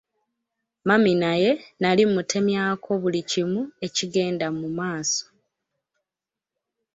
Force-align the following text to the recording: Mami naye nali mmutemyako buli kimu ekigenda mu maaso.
Mami 0.87 1.13
naye 1.23 1.51
nali 1.81 2.03
mmutemyako 2.07 2.89
buli 3.01 3.21
kimu 3.29 3.61
ekigenda 3.85 4.47
mu 4.59 4.67
maaso. 4.77 5.25